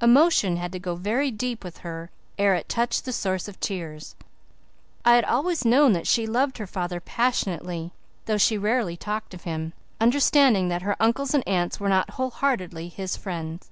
Emotion 0.00 0.56
had 0.56 0.72
to 0.72 0.78
go 0.78 0.94
very 0.94 1.30
deep 1.30 1.62
with 1.62 1.80
her 1.84 2.08
ere 2.38 2.54
it 2.54 2.66
touched 2.66 3.04
the 3.04 3.12
source 3.12 3.46
of 3.46 3.60
tears. 3.60 4.16
I 5.04 5.16
had 5.16 5.24
always 5.26 5.66
known 5.66 5.92
that 5.92 6.06
she 6.06 6.26
loved 6.26 6.56
her 6.56 6.66
father 6.66 6.98
passionately, 6.98 7.92
though 8.24 8.38
she 8.38 8.56
rarely 8.56 8.96
talked 8.96 9.34
of 9.34 9.42
him, 9.44 9.74
understanding 10.00 10.68
that 10.68 10.80
her 10.80 10.96
uncles 10.98 11.34
and 11.34 11.46
aunts 11.46 11.78
were 11.78 11.90
not 11.90 12.12
whole 12.12 12.30
heartedly 12.30 12.88
his 12.88 13.18
friends. 13.18 13.70